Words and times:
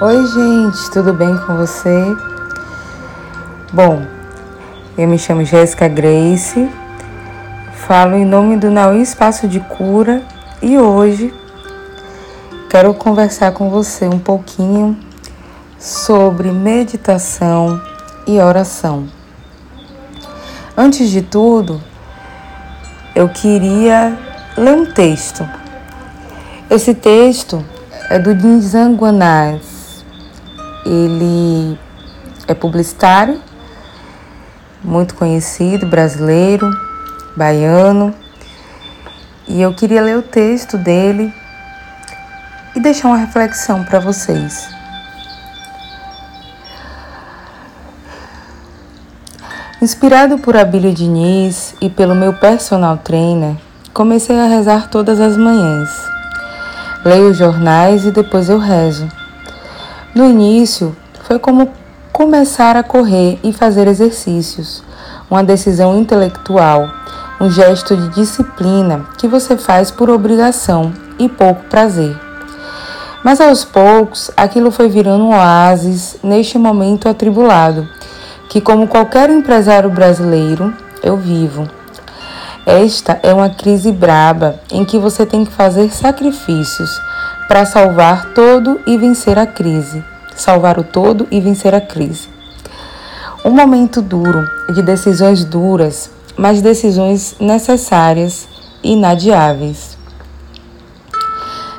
Oi, 0.00 0.26
gente, 0.28 0.92
tudo 0.92 1.12
bem 1.12 1.36
com 1.38 1.56
você? 1.56 2.16
Bom, 3.72 4.06
eu 4.96 5.08
me 5.08 5.18
chamo 5.18 5.44
Jéssica 5.44 5.88
Grace, 5.88 6.70
falo 7.72 8.14
em 8.14 8.24
nome 8.24 8.56
do 8.56 8.70
Naui 8.70 9.02
Espaço 9.02 9.48
de 9.48 9.58
Cura 9.58 10.22
e 10.62 10.78
hoje 10.78 11.34
quero 12.70 12.94
conversar 12.94 13.50
com 13.50 13.70
você 13.70 14.06
um 14.06 14.20
pouquinho 14.20 14.96
sobre 15.80 16.52
meditação 16.52 17.82
e 18.24 18.38
oração. 18.38 19.08
Antes 20.76 21.10
de 21.10 21.22
tudo, 21.22 21.82
eu 23.16 23.28
queria 23.28 24.16
ler 24.56 24.74
um 24.74 24.86
texto. 24.86 25.44
Esse 26.70 26.94
texto 26.94 27.64
é 28.08 28.16
do 28.16 28.32
Dinzanguanás 28.32 29.67
ele 30.88 31.78
é 32.46 32.54
publicitário, 32.54 33.40
muito 34.82 35.14
conhecido, 35.14 35.86
brasileiro, 35.86 36.70
baiano. 37.36 38.14
E 39.46 39.60
eu 39.60 39.74
queria 39.74 40.00
ler 40.00 40.16
o 40.16 40.22
texto 40.22 40.78
dele 40.78 41.32
e 42.74 42.80
deixar 42.80 43.08
uma 43.08 43.18
reflexão 43.18 43.84
para 43.84 43.98
vocês. 43.98 44.68
Inspirado 49.80 50.38
por 50.38 50.56
Abílio 50.56 50.92
Diniz 50.92 51.74
e 51.80 51.88
pelo 51.88 52.14
meu 52.14 52.32
personal 52.32 52.96
trainer, 52.96 53.54
comecei 53.92 54.38
a 54.38 54.46
rezar 54.46 54.88
todas 54.88 55.20
as 55.20 55.36
manhãs. 55.36 55.90
Leio 57.04 57.30
os 57.30 57.36
jornais 57.36 58.04
e 58.04 58.10
depois 58.10 58.48
eu 58.48 58.58
rezo. 58.58 59.17
No 60.14 60.24
início, 60.24 60.96
foi 61.24 61.38
como 61.38 61.70
começar 62.10 62.76
a 62.76 62.82
correr 62.82 63.38
e 63.44 63.52
fazer 63.52 63.86
exercícios, 63.86 64.82
uma 65.30 65.44
decisão 65.44 65.98
intelectual, 65.98 66.88
um 67.38 67.50
gesto 67.50 67.94
de 67.94 68.08
disciplina 68.08 69.06
que 69.18 69.28
você 69.28 69.56
faz 69.56 69.90
por 69.90 70.08
obrigação 70.08 70.92
e 71.18 71.28
pouco 71.28 71.64
prazer. 71.64 72.18
Mas 73.22 73.38
aos 73.40 73.64
poucos, 73.64 74.30
aquilo 74.34 74.70
foi 74.70 74.88
virando 74.88 75.24
um 75.24 75.34
oásis 75.34 76.16
neste 76.22 76.56
momento 76.56 77.08
atribulado, 77.08 77.86
que, 78.48 78.62
como 78.62 78.88
qualquer 78.88 79.28
empresário 79.28 79.90
brasileiro, 79.90 80.72
eu 81.02 81.18
vivo. 81.18 81.68
Esta 82.64 83.20
é 83.22 83.32
uma 83.32 83.50
crise 83.50 83.92
braba 83.92 84.58
em 84.72 84.84
que 84.84 84.98
você 84.98 85.26
tem 85.26 85.44
que 85.44 85.52
fazer 85.52 85.90
sacrifícios 85.90 87.07
para 87.48 87.64
salvar 87.64 88.34
todo 88.34 88.78
e 88.86 88.98
vencer 88.98 89.38
a 89.38 89.46
crise. 89.46 90.04
Salvar 90.36 90.78
o 90.78 90.84
todo 90.84 91.26
e 91.30 91.40
vencer 91.40 91.74
a 91.74 91.80
crise. 91.80 92.28
Um 93.42 93.50
momento 93.50 94.02
duro, 94.02 94.46
de 94.74 94.82
decisões 94.82 95.44
duras, 95.44 96.10
mas 96.36 96.60
decisões 96.60 97.34
necessárias 97.40 98.46
e 98.82 98.92
inadiáveis. 98.92 99.96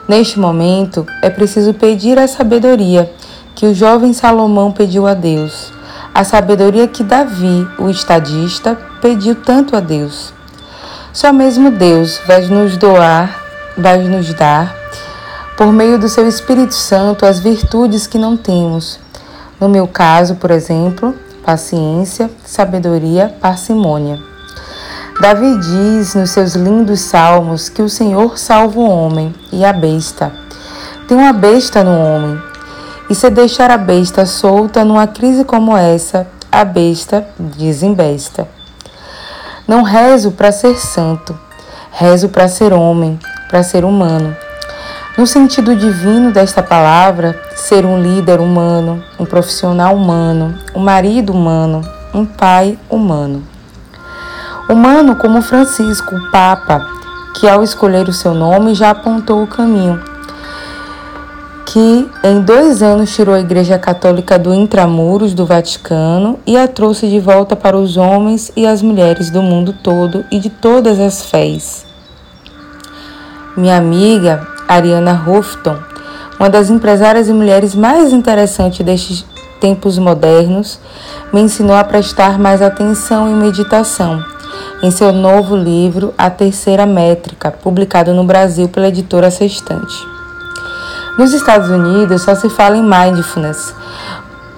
Neste 0.07 0.39
momento, 0.39 1.05
é 1.21 1.29
preciso 1.29 1.73
pedir 1.73 2.17
a 2.17 2.27
sabedoria 2.27 3.13
que 3.53 3.67
o 3.67 3.75
jovem 3.75 4.11
Salomão 4.11 4.71
pediu 4.71 5.05
a 5.05 5.13
Deus, 5.13 5.71
a 6.13 6.23
sabedoria 6.23 6.87
que 6.87 7.03
Davi, 7.03 7.67
o 7.77 7.89
estadista, 7.89 8.75
pediu 8.99 9.35
tanto 9.35 9.75
a 9.75 9.79
Deus. 9.79 10.33
Só 11.13 11.31
mesmo 11.31 11.69
Deus 11.69 12.19
vai 12.25 12.41
nos 12.47 12.75
doar, 12.75 13.39
vai 13.77 13.99
nos 13.99 14.33
dar 14.33 14.78
por 15.59 15.73
meio 15.73 15.99
do 15.99 16.07
seu 16.07 16.25
Espírito 16.25 16.73
Santo, 16.73 17.25
as 17.25 17.37
virtudes 17.37 18.07
que 18.07 18.17
não 18.17 18.37
temos. 18.37 18.97
No 19.59 19.67
meu 19.67 19.85
caso, 19.89 20.35
por 20.35 20.51
exemplo, 20.51 21.13
paciência, 21.43 22.31
sabedoria, 22.45 23.35
parcimônia. 23.41 24.17
Davi 25.19 25.57
diz 25.57 26.15
nos 26.15 26.29
seus 26.29 26.55
lindos 26.55 27.01
salmos 27.01 27.67
que 27.67 27.81
o 27.81 27.89
Senhor 27.89 28.37
salva 28.37 28.79
o 28.79 28.89
homem 28.89 29.35
e 29.51 29.65
a 29.65 29.73
besta. 29.73 30.31
Tem 31.09 31.17
uma 31.17 31.33
besta 31.33 31.83
no 31.83 31.91
homem. 31.91 32.41
E 33.09 33.13
se 33.13 33.29
deixar 33.29 33.69
a 33.69 33.77
besta 33.77 34.25
solta 34.25 34.85
numa 34.85 35.07
crise 35.07 35.43
como 35.43 35.75
essa, 35.75 36.25
a 36.49 36.63
besta 36.63 37.27
desembesta. 37.37 38.47
Não 39.67 39.83
rezo 39.83 40.31
para 40.31 40.53
ser 40.53 40.79
santo, 40.79 41.37
rezo 41.91 42.29
para 42.29 42.47
ser 42.47 42.71
homem, 42.71 43.19
para 43.49 43.61
ser 43.61 43.83
humano. 43.83 44.33
No 45.19 45.27
sentido 45.27 45.75
divino 45.75 46.31
desta 46.31 46.63
palavra, 46.63 47.37
ser 47.53 47.85
um 47.85 48.01
líder 48.01 48.39
humano, 48.39 49.03
um 49.19 49.25
profissional 49.25 49.93
humano, 49.93 50.57
um 50.73 50.79
marido 50.79 51.33
humano, 51.33 51.81
um 52.13 52.25
pai 52.25 52.79
humano. 52.89 53.43
Humano 54.69 55.17
como 55.17 55.41
Francisco, 55.41 56.15
o 56.15 56.31
Papa, 56.31 56.87
que 57.35 57.49
ao 57.49 57.61
escolher 57.61 58.07
o 58.07 58.13
seu 58.13 58.33
nome 58.33 58.73
já 58.73 58.91
apontou 58.91 59.43
o 59.43 59.47
caminho, 59.47 60.01
que 61.65 62.09
em 62.23 62.39
dois 62.39 62.81
anos 62.81 63.13
tirou 63.13 63.35
a 63.35 63.41
Igreja 63.41 63.77
Católica 63.77 64.39
do 64.39 64.53
intramuros 64.53 65.33
do 65.33 65.45
Vaticano 65.45 66.39
e 66.47 66.55
a 66.55 66.65
trouxe 66.65 67.09
de 67.09 67.19
volta 67.19 67.57
para 67.57 67.75
os 67.75 67.97
homens 67.97 68.53
e 68.55 68.65
as 68.65 68.81
mulheres 68.81 69.29
do 69.29 69.41
mundo 69.41 69.75
todo 69.83 70.23
e 70.31 70.39
de 70.39 70.49
todas 70.49 70.97
as 70.97 71.25
fés. 71.25 71.88
Minha 73.57 73.77
amiga 73.77 74.47
Ariana 74.67 75.21
Houghton, 75.25 75.77
uma 76.39 76.49
das 76.49 76.69
empresárias 76.69 77.27
e 77.27 77.33
mulheres 77.33 77.73
mais 77.73 78.13
interessantes 78.13 78.85
destes 78.85 79.25
tempos 79.59 79.97
modernos, 79.97 80.79
me 81.33 81.41
ensinou 81.41 81.75
a 81.75 81.83
prestar 81.83 82.39
mais 82.39 82.61
atenção 82.61 83.27
em 83.27 83.35
meditação, 83.35 84.23
em 84.81 84.91
seu 84.91 85.11
novo 85.11 85.55
livro 85.55 86.13
A 86.17 86.29
Terceira 86.29 86.85
Métrica, 86.85 87.51
publicado 87.51 88.13
no 88.13 88.23
Brasil 88.23 88.69
pela 88.69 88.87
editora 88.87 89.29
Sextante. 89.29 90.07
Nos 91.17 91.33
Estados 91.33 91.69
Unidos 91.69 92.21
só 92.21 92.35
se 92.35 92.49
fala 92.49 92.77
em 92.77 92.83
mindfulness, 92.83 93.75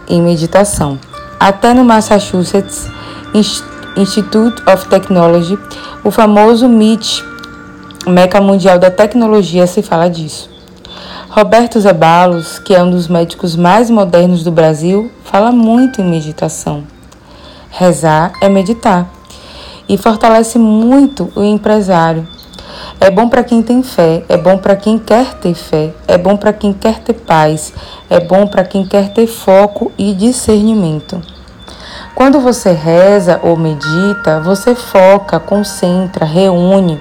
em 0.08 0.22
meditação. 0.22 1.00
Até 1.40 1.74
no 1.74 1.84
Massachusetts 1.84 2.88
Institute 3.98 4.62
of 4.72 4.88
Technology, 4.88 5.58
o 6.04 6.12
famoso 6.12 6.66
MIT 6.66 7.31
Meca 8.08 8.42
Mundial 8.42 8.80
da 8.80 8.90
Tecnologia 8.90 9.68
se 9.68 9.84
fala 9.84 10.10
disso. 10.10 10.50
Roberto 11.30 11.80
Zebalos, 11.80 12.58
que 12.58 12.74
é 12.74 12.82
um 12.82 12.90
dos 12.90 13.08
médicos 13.08 13.56
mais 13.56 13.92
modernos 13.92 14.44
do 14.44 14.52
Brasil, 14.52 15.12
fala 15.24 15.52
muito 15.52 16.02
em 16.02 16.06
meditação. 16.06 16.84
Rezar 17.70 18.34
é 18.42 18.50
meditar 18.50 19.08
e 19.88 20.00
fortalece 20.00 20.58
muito 20.58 21.32
o 21.36 21.44
empresário. 21.44 22.28
É 23.00 23.12
bom 23.12 23.30
para 23.30 23.44
quem 23.44 23.62
tem 23.62 23.84
fé, 23.84 24.24
é 24.28 24.36
bom 24.36 24.58
para 24.58 24.76
quem 24.76 24.98
quer 24.98 25.36
ter 25.36 25.54
fé, 25.54 25.94
é 26.08 26.18
bom 26.18 26.36
para 26.36 26.52
quem 26.52 26.74
quer 26.74 27.00
ter 27.02 27.14
paz, 27.14 27.72
é 28.10 28.20
bom 28.20 28.48
para 28.48 28.64
quem 28.64 28.84
quer 28.84 29.14
ter 29.14 29.28
foco 29.28 29.92
e 29.96 30.16
discernimento. 30.16 31.22
Quando 32.16 32.40
você 32.40 32.72
reza 32.72 33.40
ou 33.44 33.56
medita, 33.56 34.40
você 34.40 34.74
foca, 34.74 35.40
concentra, 35.40 36.26
reúne 36.26 37.00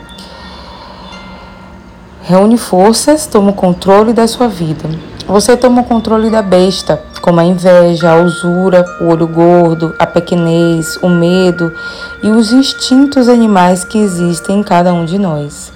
Reúne 2.31 2.57
forças, 2.57 3.27
toma 3.27 3.51
o 3.51 3.55
controle 3.55 4.13
da 4.13 4.29
sua 4.29 4.47
vida. 4.47 4.89
Você 5.27 5.57
toma 5.57 5.81
o 5.81 5.85
controle 5.85 6.31
da 6.31 6.41
besta, 6.41 7.03
como 7.21 7.41
a 7.41 7.45
inveja, 7.45 8.13
a 8.13 8.23
usura, 8.23 8.85
o 9.01 9.07
olho 9.07 9.27
gordo, 9.27 9.97
a 9.99 10.07
pequenez, 10.07 10.97
o 11.03 11.09
medo 11.09 11.75
e 12.23 12.29
os 12.29 12.53
instintos 12.53 13.29
animais 13.29 13.83
que 13.83 13.99
existem 13.99 14.61
em 14.61 14.63
cada 14.63 14.95
um 14.95 15.05
de 15.05 15.19
nós. 15.19 15.73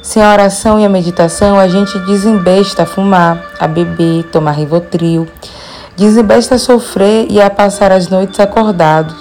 Sem 0.00 0.22
a 0.22 0.32
oração 0.32 0.80
e 0.80 0.86
a 0.86 0.88
meditação, 0.88 1.60
a 1.60 1.68
gente 1.68 1.98
desembesta 1.98 2.84
a 2.84 2.86
fumar, 2.86 3.38
a 3.60 3.68
beber, 3.68 4.24
tomar 4.32 4.52
rivotril, 4.52 5.28
desembesta 5.94 6.54
a 6.54 6.58
sofrer 6.58 7.26
e 7.28 7.42
a 7.42 7.50
passar 7.50 7.92
as 7.92 8.08
noites 8.08 8.40
acordado, 8.40 9.14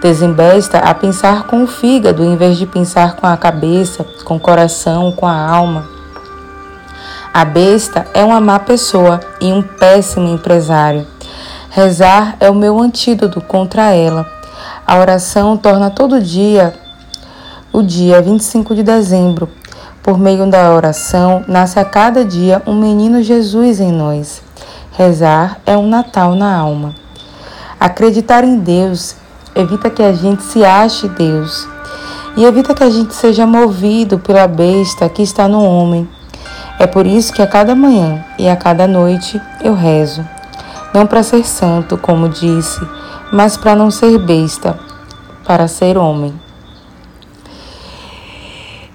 Desembesta 0.00 0.78
a 0.78 0.94
pensar 0.94 1.48
com 1.48 1.64
o 1.64 1.66
fígado 1.66 2.22
em 2.24 2.36
vez 2.36 2.56
de 2.56 2.66
pensar 2.66 3.16
com 3.16 3.26
a 3.26 3.36
cabeça, 3.36 4.06
com 4.24 4.36
o 4.36 4.40
coração, 4.40 5.10
com 5.10 5.26
a 5.26 5.36
alma. 5.36 5.88
A 7.34 7.44
besta 7.44 8.06
é 8.14 8.22
uma 8.24 8.40
má 8.40 8.60
pessoa 8.60 9.18
e 9.40 9.52
um 9.52 9.60
péssimo 9.60 10.28
empresário. 10.28 11.04
Rezar 11.68 12.36
é 12.38 12.48
o 12.48 12.54
meu 12.54 12.80
antídoto 12.80 13.40
contra 13.40 13.92
ela. 13.92 14.24
A 14.86 14.98
oração 14.98 15.56
torna 15.56 15.90
todo 15.90 16.22
dia 16.22 16.72
o 17.72 17.82
dia 17.82 18.22
25 18.22 18.76
de 18.76 18.84
dezembro. 18.84 19.48
Por 20.00 20.16
meio 20.16 20.48
da 20.48 20.72
oração, 20.72 21.44
nasce 21.48 21.78
a 21.78 21.84
cada 21.84 22.24
dia 22.24 22.62
um 22.66 22.74
menino 22.74 23.20
Jesus 23.20 23.80
em 23.80 23.90
nós. 23.90 24.42
Rezar 24.92 25.58
é 25.66 25.76
um 25.76 25.88
Natal 25.88 26.36
na 26.36 26.56
alma. 26.56 26.94
Acreditar 27.78 28.44
em 28.44 28.58
Deus 28.58 29.16
evita 29.54 29.90
que 29.90 30.02
a 30.02 30.12
gente 30.12 30.42
se 30.42 30.64
ache 30.64 31.08
Deus 31.08 31.68
e 32.36 32.44
evita 32.44 32.74
que 32.74 32.82
a 32.84 32.90
gente 32.90 33.14
seja 33.14 33.46
movido 33.46 34.18
pela 34.18 34.46
besta 34.46 35.08
que 35.08 35.22
está 35.22 35.48
no 35.48 35.62
homem. 35.62 36.08
É 36.78 36.86
por 36.86 37.06
isso 37.06 37.32
que 37.32 37.42
a 37.42 37.46
cada 37.46 37.74
manhã 37.74 38.24
e 38.38 38.48
a 38.48 38.54
cada 38.54 38.86
noite 38.86 39.40
eu 39.62 39.74
rezo, 39.74 40.24
não 40.94 41.06
para 41.06 41.22
ser 41.22 41.44
santo, 41.44 41.98
como 41.98 42.28
disse, 42.28 42.80
mas 43.32 43.56
para 43.56 43.74
não 43.74 43.90
ser 43.90 44.18
besta, 44.18 44.78
para 45.44 45.66
ser 45.66 45.98
homem. 45.98 46.32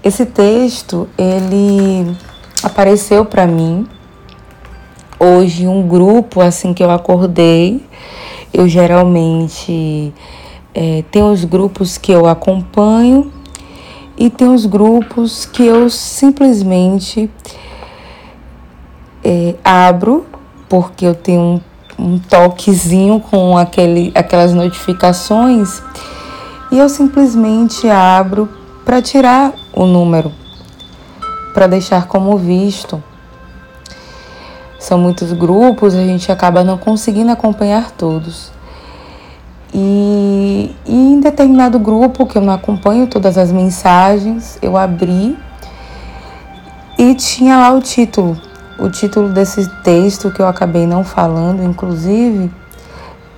Esse 0.03 0.25
texto, 0.25 1.07
ele 1.17 2.15
apareceu 2.61 3.25
para 3.25 3.45
mim 3.45 3.87
hoje 5.19 5.67
um 5.67 5.87
grupo 5.87 6.41
assim 6.41 6.73
que 6.73 6.83
eu 6.83 6.91
acordei. 6.91 7.85
Eu 8.53 8.67
geralmente 8.67 10.13
é, 10.73 11.03
tenho 11.11 11.31
os 11.31 11.45
grupos 11.45 11.97
que 11.97 12.11
eu 12.11 12.25
acompanho 12.27 13.31
e 14.17 14.29
tem 14.29 14.47
os 14.47 14.65
grupos 14.65 15.45
que 15.45 15.63
eu 15.63 15.89
simplesmente 15.89 17.29
é, 19.23 19.55
abro 19.63 20.25
porque 20.67 21.05
eu 21.05 21.13
tenho 21.13 21.41
um, 21.41 21.61
um 21.99 22.19
toquezinho 22.19 23.19
com 23.19 23.57
aquele, 23.57 24.11
aquelas 24.15 24.53
notificações 24.53 25.81
e 26.71 26.79
eu 26.79 26.89
simplesmente 26.89 27.87
abro 27.87 28.49
para 28.83 29.01
tirar 29.01 29.53
o 29.71 29.85
número, 29.85 30.31
para 31.53 31.67
deixar 31.67 32.07
como 32.07 32.35
visto. 32.37 33.01
São 34.79 34.97
muitos 34.97 35.31
grupos, 35.31 35.93
a 35.93 36.03
gente 36.03 36.31
acaba 36.31 36.63
não 36.63 36.77
conseguindo 36.77 37.31
acompanhar 37.31 37.91
todos. 37.91 38.51
E, 39.73 40.75
e 40.85 40.93
em 40.93 41.19
determinado 41.19 41.79
grupo 41.79 42.27
que 42.27 42.37
eu 42.37 42.41
não 42.41 42.53
acompanho 42.53 43.07
todas 43.07 43.37
as 43.37 43.51
mensagens, 43.51 44.59
eu 44.61 44.77
abri 44.77 45.35
e 46.97 47.15
tinha 47.15 47.57
lá 47.57 47.71
o 47.71 47.81
título. 47.81 48.39
O 48.77 48.89
título 48.89 49.29
desse 49.29 49.67
texto 49.81 50.31
que 50.31 50.41
eu 50.41 50.47
acabei 50.47 50.85
não 50.85 51.03
falando, 51.03 51.63
inclusive, 51.63 52.51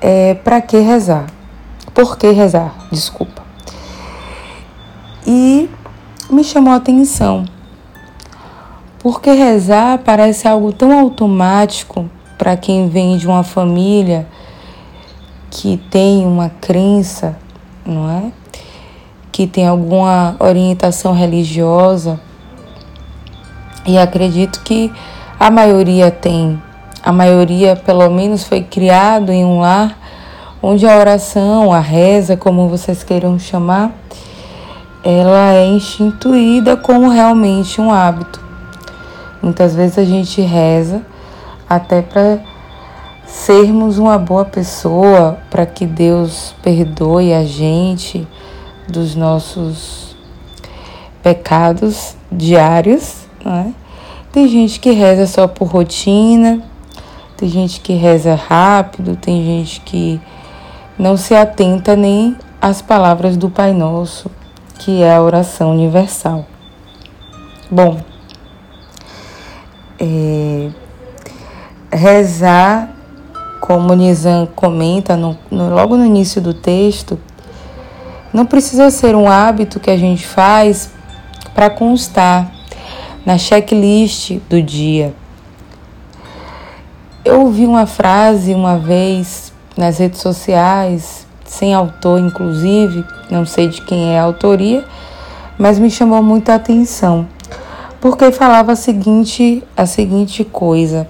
é 0.01 0.33
Para 0.33 0.61
que 0.61 0.77
rezar? 0.77 1.25
Por 1.93 2.17
que 2.17 2.29
rezar? 2.31 2.73
Desculpa. 2.91 3.41
E 5.25 5.69
me 6.29 6.43
chamou 6.43 6.73
a 6.73 6.77
atenção. 6.77 7.45
Porque 8.99 9.31
rezar 9.31 9.99
parece 9.99 10.47
algo 10.47 10.73
tão 10.73 10.97
automático 10.97 12.09
para 12.37 12.57
quem 12.57 12.89
vem 12.89 13.17
de 13.17 13.27
uma 13.27 13.43
família 13.43 14.27
que 15.55 15.77
tem 15.89 16.25
uma 16.27 16.49
crença, 16.49 17.37
não 17.85 18.09
é? 18.11 18.31
Que 19.31 19.47
tem 19.47 19.65
alguma 19.65 20.35
orientação 20.37 21.13
religiosa. 21.13 22.19
E 23.85 23.97
acredito 23.97 24.61
que 24.63 24.91
a 25.39 25.49
maioria 25.49 26.11
tem. 26.11 26.61
A 27.01 27.13
maioria, 27.13 27.73
pelo 27.73 28.09
menos, 28.09 28.43
foi 28.43 28.63
criado 28.63 29.31
em 29.31 29.45
um 29.45 29.61
lar 29.61 29.97
onde 30.61 30.85
a 30.85 30.97
oração, 30.97 31.71
a 31.71 31.79
reza, 31.79 32.35
como 32.35 32.67
vocês 32.67 33.01
queiram 33.01 33.39
chamar, 33.39 33.91
ela 35.03 35.53
é 35.53 35.67
instituída 35.67 36.75
como 36.75 37.07
realmente 37.07 37.79
um 37.79 37.91
hábito. 37.91 38.41
Muitas 39.41 39.73
vezes 39.73 39.97
a 39.97 40.03
gente 40.03 40.41
reza 40.41 41.01
até 41.69 42.01
para 42.01 42.39
sermos 43.25 43.97
uma 43.97 44.17
boa 44.17 44.45
pessoa, 44.45 45.39
para 45.49 45.65
que 45.65 45.85
Deus 45.85 46.55
perdoe 46.61 47.33
a 47.33 47.43
gente 47.43 48.27
dos 48.87 49.15
nossos 49.15 50.15
pecados 51.21 52.15
diários. 52.31 53.27
Né? 53.43 53.73
Tem 54.31 54.47
gente 54.47 54.79
que 54.79 54.91
reza 54.91 55.27
só 55.27 55.47
por 55.47 55.67
rotina, 55.67 56.61
tem 57.37 57.49
gente 57.49 57.79
que 57.79 57.93
reza 57.93 58.35
rápido, 58.35 59.15
tem 59.15 59.43
gente 59.43 59.81
que 59.81 60.19
não 60.97 61.17
se 61.17 61.35
atenta 61.35 61.95
nem 61.95 62.35
às 62.61 62.81
palavras 62.81 63.35
do 63.35 63.49
Pai 63.49 63.73
Nosso 63.73 64.29
que 64.79 65.01
é 65.01 65.15
a 65.15 65.21
oração 65.21 65.71
universal. 65.71 66.45
Bom, 67.71 67.99
é, 69.99 70.69
rezar, 71.91 72.94
como 73.65 73.95
Nizam 73.95 74.47
comenta 74.55 75.17
no, 75.17 75.35
no, 75.49 75.73
logo 75.73 75.97
no 75.97 76.05
início 76.05 76.39
do 76.39 76.53
texto, 76.53 77.19
não 78.31 78.45
precisa 78.45 78.91
ser 78.91 79.15
um 79.15 79.27
hábito 79.27 79.79
que 79.79 79.89
a 79.89 79.97
gente 79.97 80.25
faz 80.25 80.91
para 81.53 81.69
constar 81.69 82.51
na 83.25 83.39
checklist 83.39 84.39
do 84.47 84.61
dia. 84.61 85.13
Eu 87.23 87.41
ouvi 87.41 87.65
uma 87.65 87.87
frase 87.87 88.53
uma 88.53 88.77
vez 88.77 89.51
nas 89.75 89.97
redes 89.97 90.21
sociais 90.21 91.25
sem 91.43 91.73
autor, 91.73 92.19
inclusive, 92.19 93.03
não 93.31 93.45
sei 93.45 93.67
de 93.67 93.81
quem 93.81 94.13
é 94.13 94.19
a 94.19 94.23
autoria, 94.23 94.85
mas 95.57 95.79
me 95.79 95.89
chamou 95.89 96.21
muita 96.21 96.53
atenção, 96.53 97.27
porque 97.99 98.31
falava 98.31 98.73
a 98.73 98.75
seguinte, 98.75 99.63
a 99.75 99.85
seguinte 99.87 100.43
coisa: 100.43 101.07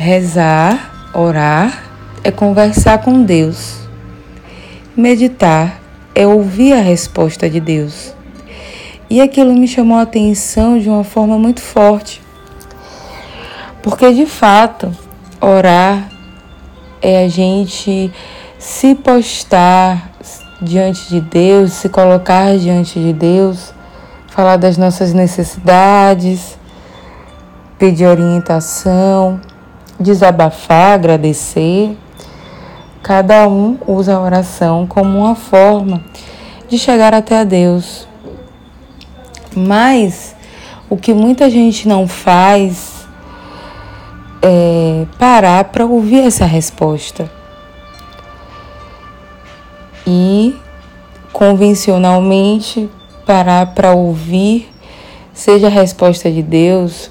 rezar, 0.00 1.10
orar 1.12 1.84
é 2.24 2.30
conversar 2.30 3.02
com 3.02 3.22
Deus. 3.22 3.80
Meditar 4.96 5.78
é 6.14 6.26
ouvir 6.26 6.72
a 6.72 6.80
resposta 6.80 7.50
de 7.50 7.60
Deus. 7.60 8.14
E 9.10 9.20
aquilo 9.20 9.52
me 9.52 9.68
chamou 9.68 9.98
a 9.98 10.02
atenção 10.02 10.78
de 10.78 10.88
uma 10.88 11.04
forma 11.04 11.38
muito 11.38 11.60
forte. 11.60 12.22
Porque 13.82 14.10
de 14.14 14.24
fato, 14.24 14.90
orar 15.38 16.10
é 17.02 17.26
a 17.26 17.28
gente 17.28 18.10
se 18.58 18.94
postar 18.94 20.12
diante 20.62 21.10
de 21.10 21.20
Deus, 21.20 21.72
se 21.74 21.90
colocar 21.90 22.56
diante 22.56 22.98
de 22.98 23.12
Deus, 23.12 23.74
falar 24.28 24.56
das 24.56 24.78
nossas 24.78 25.12
necessidades, 25.12 26.58
pedir 27.78 28.06
orientação, 28.06 29.38
desabafar, 30.00 30.94
agradecer. 30.94 31.96
Cada 33.02 33.46
um 33.48 33.78
usa 33.86 34.14
a 34.14 34.20
oração 34.20 34.86
como 34.86 35.18
uma 35.18 35.34
forma 35.34 36.02
de 36.68 36.78
chegar 36.78 37.14
até 37.14 37.38
a 37.38 37.44
Deus. 37.44 38.08
Mas 39.54 40.34
o 40.88 40.96
que 40.96 41.12
muita 41.12 41.50
gente 41.50 41.86
não 41.86 42.08
faz 42.08 43.06
é 44.42 45.06
parar 45.18 45.64
para 45.64 45.84
ouvir 45.84 46.26
essa 46.26 46.46
resposta 46.46 47.30
e 50.06 50.56
convencionalmente 51.32 52.88
parar 53.26 53.74
para 53.74 53.92
ouvir, 53.92 54.68
seja 55.32 55.68
a 55.68 55.70
resposta 55.70 56.30
de 56.30 56.42
Deus 56.42 57.10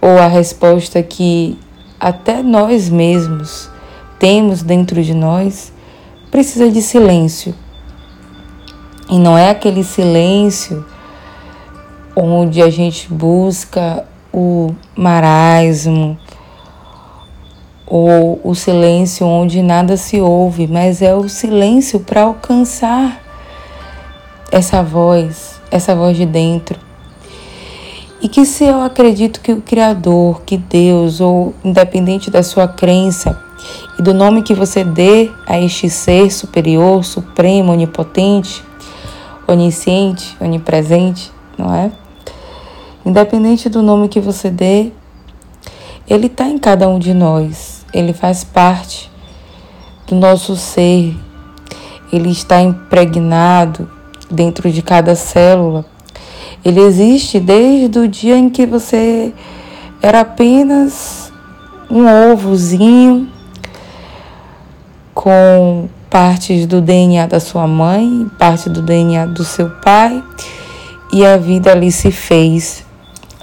ou 0.00 0.18
a 0.18 0.26
resposta 0.26 1.02
que 1.02 1.58
até 2.00 2.42
nós 2.42 2.88
mesmos 2.88 3.68
temos 4.18 4.62
dentro 4.62 5.02
de 5.02 5.14
nós, 5.14 5.72
precisa 6.30 6.70
de 6.70 6.80
silêncio. 6.80 7.54
E 9.10 9.18
não 9.18 9.36
é 9.36 9.50
aquele 9.50 9.84
silêncio 9.84 10.84
onde 12.16 12.62
a 12.62 12.70
gente 12.70 13.12
busca 13.12 14.04
o 14.32 14.74
marasmo, 14.96 16.18
ou 17.86 18.40
o 18.44 18.54
silêncio 18.54 19.26
onde 19.26 19.62
nada 19.62 19.96
se 19.96 20.20
ouve, 20.20 20.68
mas 20.68 21.02
é 21.02 21.14
o 21.14 21.28
silêncio 21.28 21.98
para 22.00 22.22
alcançar 22.22 23.20
essa 24.52 24.82
voz, 24.82 25.60
essa 25.70 25.94
voz 25.94 26.16
de 26.16 26.24
dentro. 26.24 26.89
E 28.22 28.28
que 28.28 28.44
se 28.44 28.64
eu 28.64 28.82
acredito 28.82 29.40
que 29.40 29.52
o 29.52 29.62
Criador, 29.62 30.42
que 30.42 30.56
Deus, 30.56 31.20
ou 31.20 31.54
independente 31.64 32.30
da 32.30 32.42
sua 32.42 32.68
crença 32.68 33.40
e 33.98 34.02
do 34.02 34.12
nome 34.12 34.42
que 34.42 34.54
você 34.54 34.84
dê 34.84 35.30
a 35.46 35.58
este 35.58 35.88
ser 35.88 36.30
superior, 36.30 37.04
supremo, 37.04 37.72
onipotente, 37.72 38.62
onisciente, 39.46 40.36
onipresente, 40.40 41.32
não 41.56 41.74
é? 41.74 41.90
Independente 43.04 43.68
do 43.68 43.82
nome 43.82 44.08
que 44.08 44.20
você 44.20 44.50
dê, 44.50 44.92
ele 46.06 46.26
está 46.26 46.46
em 46.48 46.58
cada 46.58 46.88
um 46.88 46.98
de 46.98 47.14
nós 47.14 47.80
ele 47.92 48.12
faz 48.12 48.44
parte 48.44 49.10
do 50.06 50.14
nosso 50.14 50.56
ser, 50.56 51.16
ele 52.12 52.30
está 52.30 52.60
impregnado 52.60 53.90
dentro 54.30 54.70
de 54.70 54.82
cada 54.82 55.14
célula. 55.14 55.84
Ele 56.64 56.80
existe 56.80 57.40
desde 57.40 57.98
o 57.98 58.06
dia 58.06 58.36
em 58.36 58.50
que 58.50 58.66
você 58.66 59.32
era 60.02 60.20
apenas 60.20 61.32
um 61.90 62.06
ovozinho 62.32 63.28
com 65.14 65.88
partes 66.08 66.66
do 66.66 66.80
DNA 66.80 67.26
da 67.26 67.40
sua 67.40 67.66
mãe, 67.66 68.28
parte 68.38 68.68
do 68.68 68.82
DNA 68.82 69.26
do 69.26 69.44
seu 69.44 69.70
pai, 69.70 70.22
e 71.12 71.24
a 71.24 71.36
vida 71.36 71.72
ali 71.72 71.90
se 71.90 72.10
fez 72.10 72.84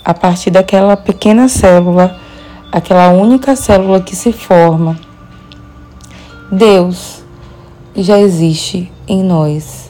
a 0.03 0.13
partir 0.13 0.51
daquela 0.51 0.95
pequena 0.95 1.47
célula, 1.47 2.17
aquela 2.71 3.09
única 3.09 3.55
célula 3.55 3.99
que 3.99 4.15
se 4.15 4.31
forma. 4.31 4.97
Deus 6.51 7.23
já 7.95 8.17
existe 8.19 8.91
em 9.07 9.23
nós, 9.23 9.86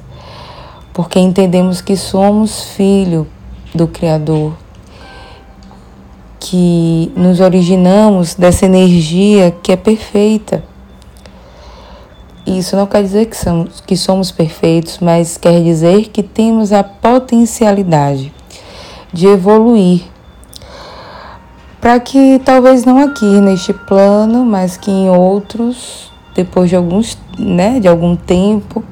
porque 0.97 1.19
entendemos 1.19 1.79
que 1.79 1.95
somos 1.95 2.63
filho 2.71 3.27
do 3.71 3.87
Criador, 3.87 4.53
que 6.39 7.11
nos 7.15 7.39
originamos 7.39 8.33
dessa 8.33 8.65
energia 8.65 9.55
que 9.61 9.71
é 9.71 9.75
perfeita. 9.75 10.63
Isso 12.47 12.75
não 12.75 12.87
quer 12.87 13.03
dizer 13.03 13.27
que 13.27 13.37
somos, 13.37 13.79
que 13.79 13.95
somos 13.95 14.31
perfeitos, 14.31 14.97
mas 14.99 15.37
quer 15.37 15.61
dizer 15.61 16.09
que 16.09 16.23
temos 16.23 16.73
a 16.73 16.83
potencialidade 16.83 18.33
de 19.13 19.27
evoluir. 19.27 20.01
Para 21.79 21.99
que 21.99 22.41
talvez 22.43 22.85
não 22.85 22.97
aqui 22.97 23.39
neste 23.39 23.71
plano, 23.71 24.43
mas 24.43 24.77
que 24.77 24.89
em 24.89 25.11
outros, 25.11 26.11
depois 26.33 26.71
de 26.71 26.75
alguns, 26.75 27.15
né, 27.37 27.79
de 27.79 27.87
algum 27.87 28.15
tempo, 28.15 28.83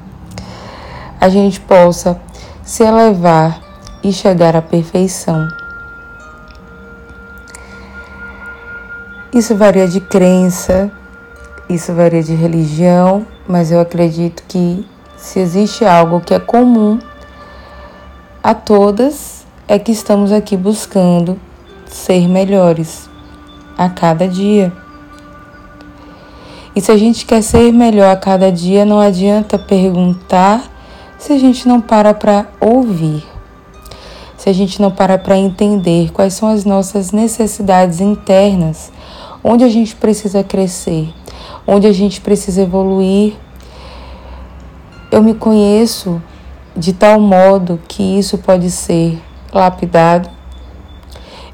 a 1.26 1.28
gente 1.28 1.60
possa 1.60 2.20
se 2.62 2.84
elevar 2.84 3.60
e 4.02 4.12
chegar 4.12 4.54
à 4.54 4.62
perfeição. 4.62 5.48
Isso 9.32 9.56
varia 9.56 9.88
de 9.88 10.00
crença, 10.00 10.90
isso 11.68 11.92
varia 11.92 12.22
de 12.22 12.32
religião, 12.32 13.26
mas 13.46 13.72
eu 13.72 13.80
acredito 13.80 14.44
que 14.46 14.86
se 15.16 15.40
existe 15.40 15.84
algo 15.84 16.20
que 16.20 16.32
é 16.32 16.38
comum 16.38 17.00
a 18.42 18.54
todas, 18.54 19.44
é 19.66 19.80
que 19.80 19.90
estamos 19.90 20.30
aqui 20.30 20.56
buscando 20.56 21.38
ser 21.86 22.28
melhores 22.28 23.10
a 23.76 23.88
cada 23.88 24.28
dia. 24.28 24.72
E 26.74 26.80
se 26.80 26.92
a 26.92 26.96
gente 26.96 27.26
quer 27.26 27.42
ser 27.42 27.72
melhor 27.72 28.12
a 28.12 28.16
cada 28.16 28.52
dia, 28.52 28.84
não 28.84 29.00
adianta 29.00 29.58
perguntar 29.58 30.75
se 31.18 31.32
a 31.32 31.38
gente 31.38 31.66
não 31.66 31.80
para 31.80 32.12
para 32.14 32.46
ouvir. 32.60 33.24
Se 34.36 34.50
a 34.50 34.52
gente 34.52 34.80
não 34.80 34.90
para 34.90 35.18
para 35.18 35.36
entender 35.36 36.12
quais 36.12 36.34
são 36.34 36.48
as 36.48 36.64
nossas 36.64 37.10
necessidades 37.10 38.00
internas, 38.00 38.92
onde 39.42 39.64
a 39.64 39.68
gente 39.68 39.96
precisa 39.96 40.44
crescer, 40.44 41.08
onde 41.66 41.86
a 41.86 41.92
gente 41.92 42.20
precisa 42.20 42.62
evoluir. 42.62 43.34
Eu 45.10 45.22
me 45.22 45.34
conheço 45.34 46.20
de 46.76 46.92
tal 46.92 47.18
modo 47.18 47.80
que 47.88 48.02
isso 48.02 48.36
pode 48.38 48.70
ser 48.70 49.18
lapidado. 49.52 50.28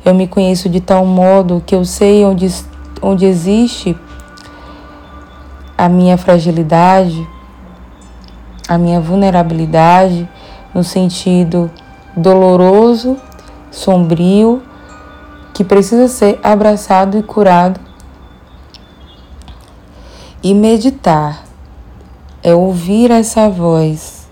Eu 0.05 0.15
me 0.15 0.27
conheço 0.27 0.69
de 0.69 0.81
tal 0.81 1.07
modo 1.07 1.63
que 1.65 1.75
eu 1.75 1.85
sei 1.85 2.25
onde, 2.25 2.53
onde 3.01 3.25
existe 3.25 3.97
a 5.79 5.89
minha 5.89 6.17
fragilidade, 6.17 7.27
a 8.69 8.79
minha 8.79 9.01
vulnerabilidade, 9.01 10.29
no 10.75 10.83
sentido 10.83 11.71
doloroso, 12.17 13.17
sombrio, 13.71 14.63
que 15.55 15.65
precisa 15.65 16.09
ser 16.09 16.41
abraçado 16.43 17.19
e 17.19 17.23
curado 17.23 17.93
e 20.43 20.55
meditar 20.55 21.45
é 22.43 22.53
ouvir 22.53 23.13
essa 23.13 23.49
voz, 23.49 24.29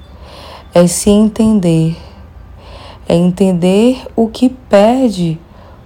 é 0.74 0.86
se 0.88 1.08
entender, 1.08 1.96
é 3.08 3.14
entender 3.14 4.04
o 4.16 4.26
que 4.26 4.48
pede 4.48 5.38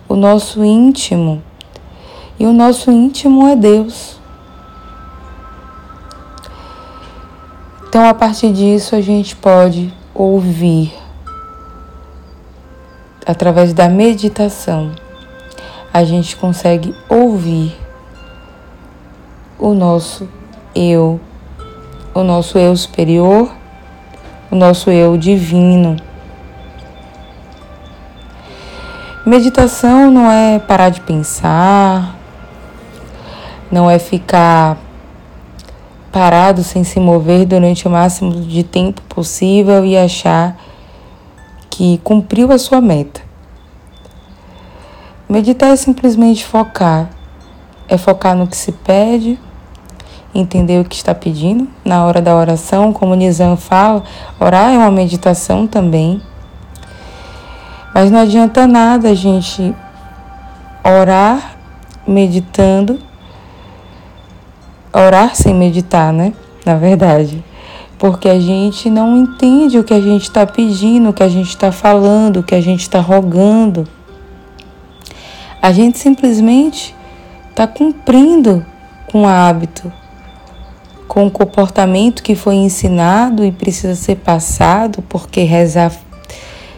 o 0.08 0.16
nosso 0.16 0.64
íntimo. 0.64 1.42
E 2.38 2.46
o 2.46 2.52
nosso 2.52 2.90
íntimo 2.90 3.46
é 3.46 3.54
Deus. 3.54 4.18
Então, 7.94 8.08
a 8.08 8.12
partir 8.12 8.52
disso, 8.52 8.96
a 8.96 9.00
gente 9.00 9.36
pode 9.36 9.94
ouvir 10.12 10.92
através 13.24 13.72
da 13.72 13.88
meditação. 13.88 14.90
A 15.92 16.02
gente 16.02 16.34
consegue 16.34 16.92
ouvir 17.08 17.72
o 19.56 19.72
nosso 19.74 20.28
eu, 20.74 21.20
o 22.12 22.24
nosso 22.24 22.58
eu 22.58 22.76
superior, 22.76 23.48
o 24.50 24.56
nosso 24.56 24.90
eu 24.90 25.16
divino. 25.16 25.96
Meditação 29.24 30.10
não 30.10 30.28
é 30.28 30.58
parar 30.58 30.88
de 30.88 31.00
pensar, 31.00 32.16
não 33.70 33.88
é 33.88 34.00
ficar 34.00 34.83
parado 36.14 36.62
sem 36.62 36.84
se 36.84 37.00
mover 37.00 37.44
durante 37.44 37.88
o 37.88 37.90
máximo 37.90 38.30
de 38.30 38.62
tempo 38.62 39.02
possível 39.08 39.84
e 39.84 39.98
achar 39.98 40.56
que 41.68 41.98
cumpriu 42.04 42.52
a 42.52 42.56
sua 42.56 42.80
meta. 42.80 43.20
Meditar 45.28 45.70
é 45.70 45.76
simplesmente 45.76 46.46
focar, 46.46 47.10
é 47.88 47.98
focar 47.98 48.36
no 48.36 48.46
que 48.46 48.56
se 48.56 48.70
pede 48.70 49.36
entender 50.32 50.80
o 50.80 50.84
que 50.84 50.94
está 50.94 51.12
pedindo 51.12 51.66
na 51.84 52.04
hora 52.04 52.22
da 52.22 52.36
oração, 52.36 52.92
como 52.92 53.16
Nizam 53.16 53.56
fala, 53.56 54.04
orar 54.38 54.72
é 54.72 54.78
uma 54.78 54.92
meditação 54.92 55.66
também. 55.66 56.22
Mas 57.92 58.12
não 58.12 58.20
adianta 58.20 58.68
nada 58.68 59.08
a 59.08 59.14
gente 59.14 59.74
orar 60.84 61.56
meditando, 62.06 63.00
orar 64.94 65.34
sem 65.34 65.52
meditar, 65.52 66.12
né? 66.12 66.32
Na 66.64 66.76
verdade, 66.76 67.44
porque 67.98 68.28
a 68.28 68.38
gente 68.38 68.88
não 68.88 69.16
entende 69.16 69.78
o 69.78 69.84
que 69.84 69.92
a 69.92 70.00
gente 70.00 70.22
está 70.22 70.46
pedindo, 70.46 71.10
o 71.10 71.12
que 71.12 71.22
a 71.22 71.28
gente 71.28 71.48
está 71.48 71.72
falando, 71.72 72.38
o 72.38 72.42
que 72.42 72.54
a 72.54 72.60
gente 72.60 72.82
está 72.82 73.00
rogando. 73.00 73.86
A 75.60 75.72
gente 75.72 75.98
simplesmente 75.98 76.94
está 77.50 77.66
cumprindo 77.66 78.64
com 79.10 79.22
o 79.22 79.26
hábito, 79.26 79.92
com 81.08 81.26
o 81.26 81.30
comportamento 81.30 82.22
que 82.22 82.34
foi 82.34 82.56
ensinado 82.56 83.44
e 83.44 83.52
precisa 83.52 83.94
ser 83.94 84.16
passado, 84.16 85.02
porque 85.08 85.42
rezar 85.42 85.92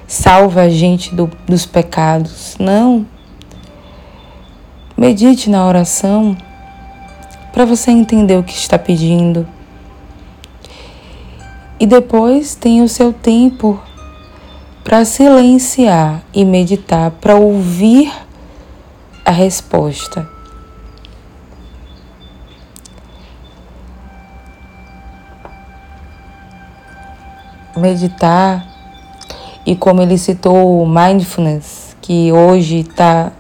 salva 0.06 0.62
a 0.62 0.68
gente 0.68 1.14
do, 1.14 1.30
dos 1.46 1.66
pecados. 1.66 2.56
Não. 2.58 3.06
Medite 4.96 5.50
na 5.50 5.66
oração 5.66 6.36
para 7.56 7.64
você 7.64 7.90
entender 7.90 8.36
o 8.36 8.42
que 8.42 8.52
está 8.52 8.78
pedindo. 8.78 9.48
E 11.80 11.86
depois 11.86 12.54
tenha 12.54 12.84
o 12.84 12.88
seu 12.88 13.14
tempo 13.14 13.80
para 14.84 15.06
silenciar 15.06 16.22
e 16.34 16.44
meditar, 16.44 17.12
para 17.12 17.34
ouvir 17.34 18.12
a 19.24 19.30
resposta. 19.30 20.28
meditar 27.74 28.66
e 29.66 29.76
como 29.76 30.00
ele 30.00 30.16
citou 30.16 30.82
o 30.82 30.88
mindfulness, 30.88 31.94
que 32.00 32.32
hoje 32.32 32.80
está 32.80 33.32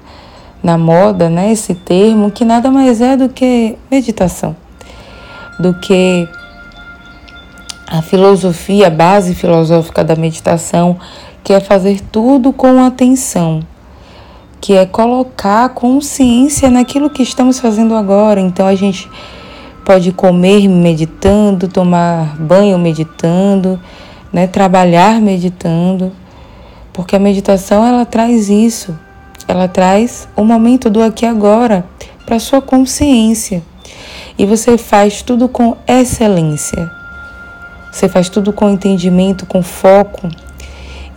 na 0.66 0.76
moda, 0.76 1.30
né, 1.30 1.52
esse 1.52 1.76
termo, 1.76 2.28
que 2.28 2.44
nada 2.44 2.72
mais 2.72 3.00
é 3.00 3.16
do 3.16 3.28
que 3.28 3.76
meditação, 3.88 4.56
do 5.60 5.72
que 5.74 6.28
a 7.86 8.02
filosofia, 8.02 8.88
a 8.88 8.90
base 8.90 9.32
filosófica 9.32 10.02
da 10.02 10.16
meditação, 10.16 10.98
que 11.44 11.52
é 11.52 11.60
fazer 11.60 12.00
tudo 12.10 12.52
com 12.52 12.84
atenção, 12.84 13.60
que 14.60 14.72
é 14.72 14.84
colocar 14.84 15.68
consciência 15.68 16.68
naquilo 16.68 17.10
que 17.10 17.22
estamos 17.22 17.60
fazendo 17.60 17.94
agora. 17.94 18.40
Então 18.40 18.66
a 18.66 18.74
gente 18.74 19.08
pode 19.84 20.10
comer 20.10 20.66
meditando, 20.66 21.68
tomar 21.68 22.36
banho 22.40 22.76
meditando, 22.76 23.78
né, 24.32 24.48
trabalhar 24.48 25.20
meditando, 25.20 26.10
porque 26.92 27.14
a 27.14 27.20
meditação 27.20 27.86
ela 27.86 28.04
traz 28.04 28.48
isso, 28.48 28.98
ela 29.48 29.68
traz 29.68 30.28
o 30.36 30.44
momento 30.44 30.90
do 30.90 31.02
aqui 31.02 31.24
e 31.24 31.28
agora 31.28 31.84
para 32.24 32.38
sua 32.38 32.60
consciência. 32.60 33.62
E 34.38 34.44
você 34.44 34.76
faz 34.76 35.22
tudo 35.22 35.48
com 35.48 35.76
excelência. 35.86 36.90
Você 37.92 38.08
faz 38.08 38.28
tudo 38.28 38.52
com 38.52 38.68
entendimento, 38.68 39.46
com 39.46 39.62
foco. 39.62 40.28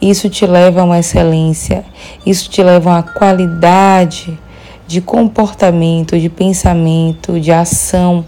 Isso 0.01 0.29
te 0.29 0.45
leva 0.45 0.81
a 0.81 0.83
uma 0.85 0.99
excelência, 0.99 1.83
isso 2.25 2.49
te 2.49 2.63
leva 2.63 2.89
a 2.89 2.93
uma 2.93 3.03
qualidade 3.03 4.39
de 4.87 5.01
comportamento, 5.01 6.17
de 6.17 6.29
pensamento, 6.29 7.39
de 7.39 7.51
ação 7.51 8.23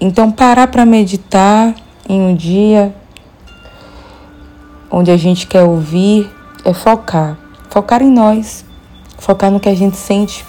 Então, 0.00 0.30
parar 0.30 0.68
para 0.68 0.86
meditar 0.86 1.74
em 2.08 2.20
um 2.20 2.34
dia 2.34 2.94
onde 4.90 5.10
a 5.10 5.16
gente 5.16 5.46
quer 5.46 5.62
ouvir, 5.62 6.30
é 6.64 6.72
focar. 6.72 7.36
Focar 7.70 8.02
em 8.02 8.10
nós, 8.10 8.64
focar 9.18 9.50
no 9.50 9.60
que 9.60 9.68
a 9.68 9.74
gente 9.74 9.96
sente, 9.96 10.44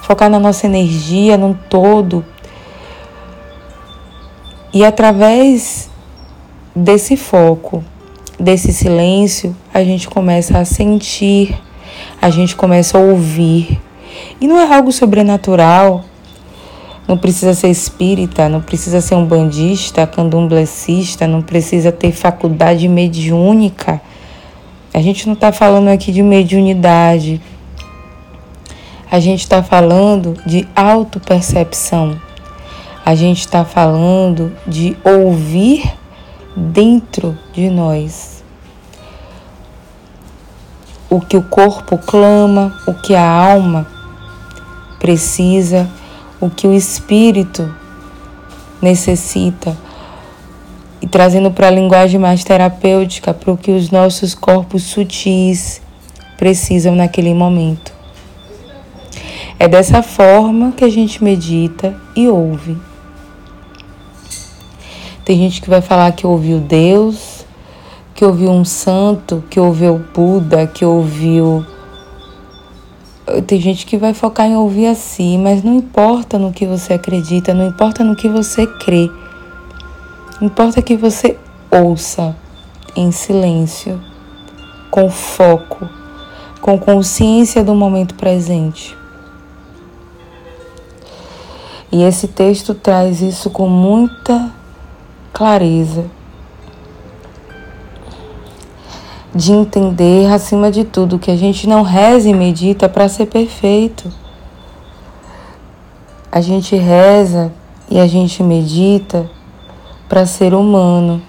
focar 0.00 0.28
na 0.30 0.38
nossa 0.38 0.66
energia, 0.66 1.36
num 1.36 1.54
todo. 1.54 2.24
E 4.72 4.84
através 4.84 5.90
desse 6.74 7.16
foco, 7.16 7.84
desse 8.38 8.72
silêncio, 8.72 9.54
a 9.72 9.84
gente 9.84 10.08
começa 10.08 10.58
a 10.58 10.64
sentir, 10.64 11.54
a 12.20 12.30
gente 12.30 12.56
começa 12.56 12.96
a 12.96 13.00
ouvir. 13.00 13.80
E 14.40 14.46
não 14.46 14.58
é 14.58 14.74
algo 14.74 14.90
sobrenatural, 14.90 16.04
não 17.06 17.16
precisa 17.16 17.52
ser 17.52 17.68
espírita, 17.68 18.48
não 18.48 18.60
precisa 18.60 19.00
ser 19.00 19.14
um 19.14 19.26
bandista, 19.26 20.06
candomblecista, 20.06 21.26
não 21.26 21.42
precisa 21.42 21.90
ter 21.90 22.12
faculdade 22.12 22.88
mediúnica. 22.88 24.00
A 24.94 25.00
gente 25.00 25.26
não 25.26 25.34
está 25.34 25.50
falando 25.52 25.88
aqui 25.88 26.12
de 26.12 26.22
mediunidade. 26.22 27.40
A 29.10 29.18
gente 29.18 29.40
está 29.40 29.62
falando 29.62 30.38
de 30.46 30.66
autopercepção. 30.76 32.18
A 33.04 33.14
gente 33.14 33.40
está 33.40 33.64
falando 33.64 34.52
de 34.66 34.96
ouvir 35.04 35.92
dentro 36.56 37.36
de 37.52 37.68
nós. 37.68 38.44
O 41.10 41.20
que 41.20 41.36
o 41.36 41.42
corpo 41.42 41.98
clama, 41.98 42.78
o 42.86 42.94
que 42.94 43.14
a 43.14 43.28
alma 43.28 43.86
precisa, 44.98 45.90
o 46.42 46.50
que 46.50 46.66
o 46.66 46.74
espírito 46.74 47.72
necessita. 48.82 49.78
E 51.00 51.06
trazendo 51.06 51.52
para 51.52 51.68
a 51.68 51.70
linguagem 51.70 52.18
mais 52.18 52.42
terapêutica, 52.42 53.32
para 53.32 53.52
o 53.52 53.56
que 53.56 53.70
os 53.70 53.90
nossos 53.90 54.34
corpos 54.34 54.82
sutis 54.82 55.80
precisam 56.36 56.96
naquele 56.96 57.32
momento. 57.32 57.92
É 59.56 59.68
dessa 59.68 60.02
forma 60.02 60.72
que 60.72 60.84
a 60.84 60.88
gente 60.88 61.22
medita 61.22 61.94
e 62.16 62.28
ouve. 62.28 62.76
Tem 65.24 65.38
gente 65.38 65.62
que 65.62 65.70
vai 65.70 65.80
falar 65.80 66.10
que 66.10 66.26
ouviu 66.26 66.58
Deus, 66.58 67.46
que 68.16 68.24
ouviu 68.24 68.50
um 68.50 68.64
santo, 68.64 69.44
que 69.48 69.60
ouviu 69.60 70.04
Buda, 70.12 70.66
que 70.66 70.84
ouviu. 70.84 71.64
Tem 73.46 73.60
gente 73.60 73.86
que 73.86 73.96
vai 73.96 74.12
focar 74.12 74.46
em 74.46 74.56
ouvir 74.56 74.88
a 74.88 74.94
si, 74.94 75.38
mas 75.38 75.62
não 75.62 75.74
importa 75.74 76.38
no 76.38 76.52
que 76.52 76.66
você 76.66 76.94
acredita, 76.94 77.54
não 77.54 77.68
importa 77.68 78.02
no 78.02 78.16
que 78.16 78.28
você 78.28 78.66
crê. 78.66 79.08
Importa 80.40 80.82
que 80.82 80.96
você 80.96 81.38
ouça 81.70 82.36
em 82.96 83.12
silêncio, 83.12 84.00
com 84.90 85.08
foco, 85.08 85.88
com 86.60 86.76
consciência 86.78 87.62
do 87.62 87.74
momento 87.74 88.14
presente. 88.16 88.96
E 91.92 92.02
esse 92.02 92.26
texto 92.26 92.74
traz 92.74 93.20
isso 93.20 93.50
com 93.50 93.68
muita 93.68 94.50
clareza, 95.32 96.06
de 99.34 99.52
entender, 99.52 100.30
acima 100.30 100.70
de 100.70 100.84
tudo, 100.84 101.18
que 101.18 101.30
a 101.30 101.36
gente 101.36 101.66
não 101.66 101.82
reza 101.82 102.28
e 102.28 102.34
medita 102.34 102.88
para 102.88 103.08
ser 103.08 103.26
perfeito. 103.26 104.12
A 106.30 106.40
gente 106.40 106.76
reza 106.76 107.52
e 107.90 107.98
a 107.98 108.06
gente 108.06 108.42
medita 108.42 109.28
para 110.08 110.26
ser 110.26 110.52
humano, 110.52 111.22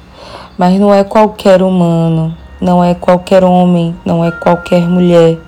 mas 0.58 0.78
não 0.80 0.94
é 0.94 1.04
qualquer 1.04 1.62
humano, 1.62 2.36
não 2.60 2.84
é 2.84 2.94
qualquer 2.94 3.44
homem, 3.44 3.96
não 4.06 4.24
é 4.24 4.32
qualquer 4.32 4.88
mulher. 4.88 5.40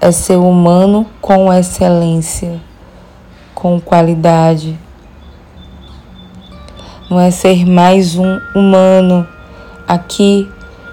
É 0.00 0.10
ser 0.10 0.36
humano 0.36 1.06
com 1.20 1.52
excelência, 1.52 2.60
com 3.54 3.80
qualidade, 3.80 4.76
não 7.08 7.20
é 7.20 7.30
ser 7.30 7.64
mais 7.64 8.16
um 8.16 8.40
humano 8.54 9.28
aqui 9.86 10.50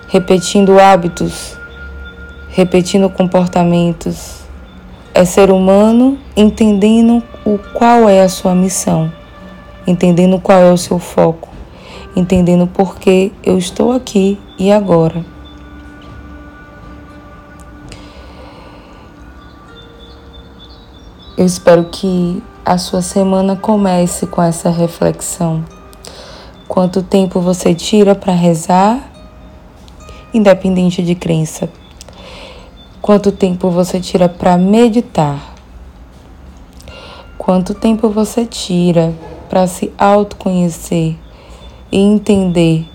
repetindo 0.10 0.80
hábitos, 0.80 1.56
repetindo 2.50 3.10
comportamentos. 3.12 4.40
É 5.14 5.24
ser 5.24 5.52
humano 5.52 6.18
entendendo 6.36 7.22
o 7.46 7.60
qual 7.74 8.10
é 8.10 8.22
a 8.22 8.30
sua 8.30 8.56
missão, 8.56 9.12
entendendo 9.86 10.40
qual 10.40 10.60
é 10.60 10.72
o 10.72 10.78
seu 10.78 10.98
foco, 10.98 11.50
entendendo 12.16 12.66
por 12.66 12.98
que 12.98 13.32
eu 13.44 13.58
estou 13.58 13.92
aqui 13.92 14.40
e 14.58 14.72
agora. 14.72 15.24
Eu 21.38 21.46
espero 21.46 21.86
que 21.86 22.42
a 22.66 22.78
sua 22.78 23.02
semana 23.02 23.56
comece 23.56 24.26
com 24.26 24.42
essa 24.42 24.70
reflexão. 24.70 25.64
Quanto 26.68 27.02
tempo 27.02 27.40
você 27.40 27.74
tira 27.74 28.14
para 28.14 28.34
rezar, 28.34 29.10
independente 30.34 31.02
de 31.02 31.16
crença? 31.16 31.70
Quanto 33.02 33.32
tempo 33.32 33.70
você 33.70 34.00
tira 34.00 34.28
para 34.28 34.58
meditar? 34.58 35.56
Quanto 37.38 37.74
tempo 37.74 38.10
você 38.10 38.46
tira 38.46 39.14
para 39.50 39.66
se 39.66 39.92
autoconhecer 39.98 41.16
e 41.92 41.98
entender 41.98 42.86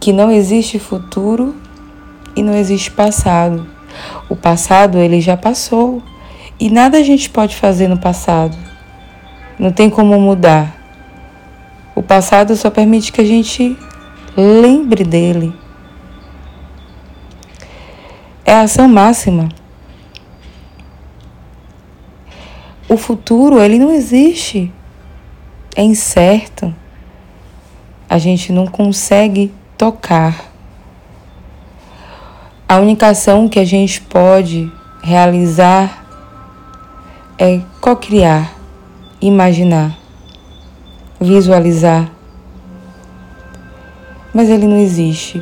que 0.00 0.12
não 0.12 0.30
existe 0.30 0.78
futuro 0.78 1.54
e 2.34 2.42
não 2.42 2.54
existe 2.54 2.90
passado. 2.90 3.66
O 4.28 4.34
passado 4.34 4.98
ele 4.98 5.20
já 5.20 5.36
passou 5.36 6.02
e 6.58 6.70
nada 6.70 6.98
a 6.98 7.02
gente 7.02 7.28
pode 7.30 7.54
fazer 7.54 7.86
no 7.86 7.98
passado. 7.98 8.56
Não 9.58 9.70
tem 9.70 9.90
como 9.90 10.18
mudar. 10.18 10.76
O 11.94 12.02
passado 12.02 12.56
só 12.56 12.70
permite 12.70 13.12
que 13.12 13.20
a 13.20 13.26
gente 13.26 13.76
lembre 14.36 15.04
dele. 15.04 15.52
É 18.50 18.54
a 18.54 18.62
ação 18.62 18.88
máxima. 18.88 19.48
O 22.88 22.96
futuro, 22.96 23.62
ele 23.62 23.78
não 23.78 23.92
existe. 23.92 24.72
É 25.76 25.84
incerto. 25.84 26.74
A 28.08 28.18
gente 28.18 28.52
não 28.52 28.66
consegue 28.66 29.54
tocar. 29.78 30.50
A 32.68 32.78
única 32.78 33.06
ação 33.06 33.48
que 33.48 33.60
a 33.60 33.64
gente 33.64 34.00
pode 34.00 34.68
realizar 35.00 36.04
é 37.38 37.60
co-criar, 37.80 38.52
imaginar 39.20 39.96
visualizar. 41.20 42.10
Mas 44.34 44.50
ele 44.50 44.66
não 44.66 44.78
existe. 44.78 45.40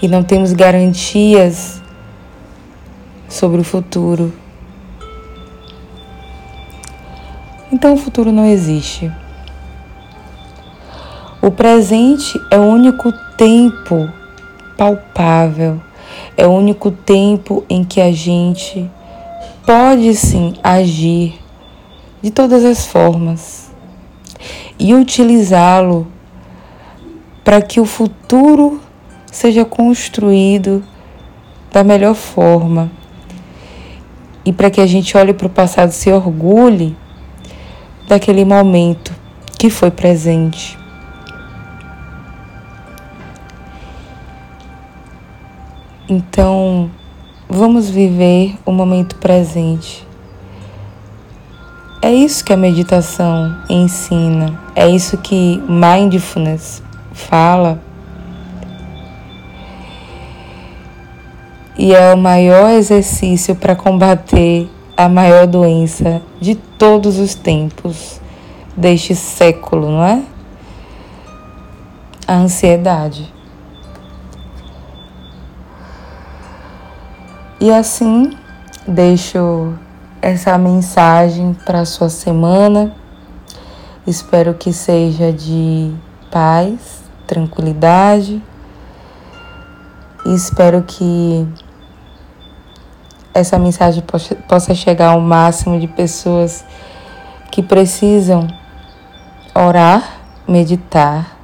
E 0.00 0.06
não 0.06 0.22
temos 0.22 0.52
garantias 0.52 1.79
sobre 3.30 3.60
o 3.60 3.64
futuro. 3.64 4.32
Então 7.72 7.94
o 7.94 7.96
futuro 7.96 8.32
não 8.32 8.44
existe. 8.44 9.10
O 11.40 11.50
presente 11.50 12.38
é 12.50 12.58
o 12.58 12.64
único 12.64 13.12
tempo 13.38 14.10
palpável, 14.76 15.80
é 16.36 16.46
o 16.46 16.50
único 16.50 16.90
tempo 16.90 17.64
em 17.70 17.84
que 17.84 18.00
a 18.00 18.12
gente 18.12 18.90
pode 19.64 20.14
sim 20.14 20.54
agir 20.62 21.38
de 22.20 22.30
todas 22.30 22.64
as 22.64 22.84
formas 22.84 23.70
e 24.78 24.92
utilizá-lo 24.92 26.06
para 27.44 27.62
que 27.62 27.80
o 27.80 27.86
futuro 27.86 28.80
seja 29.26 29.64
construído 29.64 30.82
da 31.72 31.84
melhor 31.84 32.14
forma 32.14 32.90
e 34.44 34.52
para 34.52 34.70
que 34.70 34.80
a 34.80 34.86
gente 34.86 35.16
olhe 35.16 35.32
para 35.32 35.46
o 35.46 35.50
passado 35.50 35.90
se 35.90 36.10
orgulhe 36.10 36.96
daquele 38.08 38.44
momento 38.44 39.12
que 39.58 39.70
foi 39.70 39.90
presente. 39.90 40.78
Então, 46.08 46.90
vamos 47.48 47.88
viver 47.88 48.56
o 48.66 48.72
momento 48.72 49.16
presente 49.16 50.08
é 52.02 52.10
isso 52.10 52.42
que 52.42 52.50
a 52.50 52.56
meditação 52.56 53.54
ensina, 53.68 54.58
é 54.74 54.88
isso 54.88 55.18
que 55.18 55.62
mindfulness 55.68 56.82
fala. 57.12 57.78
E 61.82 61.94
é 61.94 62.12
o 62.12 62.18
maior 62.18 62.68
exercício 62.72 63.56
para 63.56 63.74
combater 63.74 64.68
a 64.94 65.08
maior 65.08 65.46
doença 65.46 66.20
de 66.38 66.54
todos 66.54 67.18
os 67.18 67.34
tempos 67.34 68.20
deste 68.76 69.14
século, 69.14 69.90
não 69.90 70.04
é? 70.04 70.22
a 72.28 72.34
ansiedade. 72.34 73.32
E 77.58 77.72
assim, 77.72 78.36
deixo 78.86 79.72
essa 80.20 80.58
mensagem 80.58 81.56
para 81.64 81.86
sua 81.86 82.10
semana. 82.10 82.94
Espero 84.06 84.52
que 84.52 84.70
seja 84.70 85.32
de 85.32 85.94
paz, 86.30 87.02
tranquilidade. 87.26 88.42
Espero 90.26 90.82
que 90.82 91.48
essa 93.32 93.58
mensagem 93.58 94.02
possa 94.48 94.74
chegar 94.74 95.10
ao 95.10 95.20
máximo 95.20 95.78
de 95.78 95.86
pessoas 95.86 96.64
que 97.50 97.62
precisam 97.62 98.46
orar, 99.54 100.20
meditar 100.46 101.36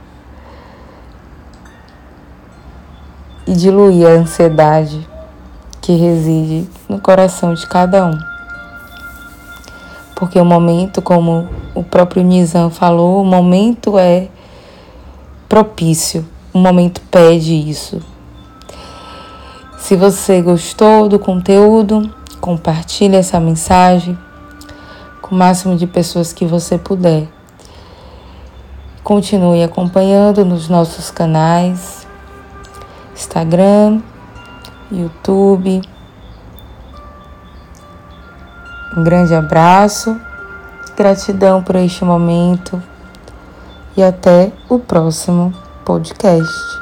e 3.47 3.53
diluir 3.53 4.07
a 4.07 4.11
ansiedade 4.11 5.07
que 5.81 5.95
reside 5.97 6.69
no 6.89 7.01
coração 7.01 7.55
de 7.55 7.67
cada 7.67 8.05
um. 8.07 8.19
Porque 10.17 10.41
o 10.41 10.45
momento, 10.45 11.01
como 11.01 11.49
o 11.75 11.85
próprio 11.85 12.23
Nizam 12.23 12.71
falou, 12.71 13.21
o 13.21 13.25
momento 13.25 13.99
é 13.99 14.29
propício, 15.49 16.27
o 16.53 16.59
momento 16.59 17.01
pede 17.11 17.55
isso. 17.55 18.01
Se 19.87 19.95
você 19.95 20.43
gostou 20.43 21.09
do 21.09 21.17
conteúdo, 21.17 22.13
compartilhe 22.41 23.15
essa 23.15 23.39
mensagem 23.39 24.19
com 25.23 25.33
o 25.33 25.39
máximo 25.39 25.77
de 25.77 25.87
pessoas 25.87 26.33
que 26.33 26.45
você 26.45 26.77
puder. 26.77 27.29
Continue 29.05 29.63
acompanhando 29.63 30.45
nos 30.45 30.69
nossos 30.69 31.13
canais, 31.13 32.05
Instagram, 33.15 34.03
YouTube. 34.91 35.81
Um 38.97 39.05
grande 39.05 39.37
abraço, 39.37 40.21
gratidão 40.97 41.63
por 41.63 41.77
este 41.77 42.05
momento 42.05 42.83
e 43.97 44.03
até 44.03 44.51
o 44.69 44.81
próximo 44.81 45.55
podcast. 45.85 46.76